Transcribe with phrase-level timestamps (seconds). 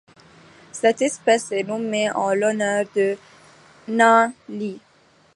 [0.71, 3.19] Cette espèce est nommée en l'honneur de
[3.87, 4.79] Na Li.